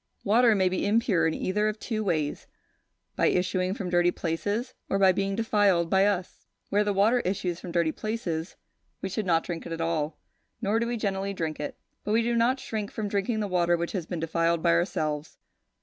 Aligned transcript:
Water 0.23 0.55
may 0.55 0.67
be 0.67 0.87
impure 0.87 1.27
in 1.27 1.35
either 1.35 1.67
of 1.67 1.77
two 1.79 2.03
ways, 2.03 2.47
by 3.15 3.27
issuing 3.27 3.75
from 3.75 3.91
dirty 3.91 4.09
places, 4.09 4.73
or 4.89 4.97
by 4.97 5.11
being 5.11 5.35
defiled 5.35 5.91
by 5.91 6.07
us. 6.07 6.47
Where 6.69 6.83
the 6.83 6.91
water 6.91 7.19
issues 7.19 7.59
from 7.59 7.71
dirty 7.71 7.91
places, 7.91 8.55
we 9.03 9.09
should 9.09 9.27
not 9.27 9.43
drink 9.43 9.67
it 9.67 9.71
at 9.71 9.79
all; 9.79 10.17
nor 10.59 10.79
do 10.79 10.87
we 10.87 10.97
generally 10.97 11.35
drink 11.35 11.59
it. 11.59 11.77
But 12.03 12.13
we 12.13 12.23
do 12.23 12.35
not 12.35 12.59
shrink 12.59 12.89
from 12.89 13.09
drinking 13.09 13.41
the 13.41 13.47
water 13.47 13.77
which 13.77 13.91
has 13.91 14.07
been 14.07 14.19
defiled 14.19 14.63
by 14.63 14.71
ourselves. 14.71 15.37